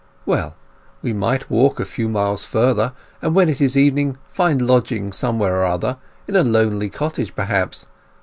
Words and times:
"Well, 0.25 0.55
we 1.03 1.13
might 1.13 1.47
walk 1.51 1.79
a 1.79 1.85
few 1.85 2.09
miles 2.09 2.43
further, 2.43 2.93
and 3.21 3.35
when 3.35 3.49
it 3.49 3.61
is 3.61 3.77
evening 3.77 4.17
find 4.31 4.59
lodgings 4.59 5.15
somewhere 5.17 5.57
or 5.61 5.65
other—in 5.65 6.35
a 6.35 6.41
lonely 6.41 6.89
cottage, 6.89 7.35
perhaps. 7.35 7.85